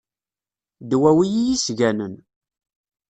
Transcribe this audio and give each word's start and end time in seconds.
Ddwawi 0.83 1.25
iyi-sganen. 1.39 2.15